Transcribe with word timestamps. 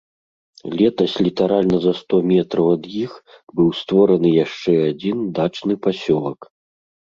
Летась 0.77 1.17
літаральна 1.25 1.77
за 1.83 1.93
сто 1.99 2.15
метраў 2.31 2.67
ад 2.77 2.83
іх 3.03 3.11
быў 3.59 3.69
створаны 3.81 4.29
яшчэ 4.45 4.73
адзін 4.89 5.17
дачны 5.39 5.73
пасёлак. 5.87 6.39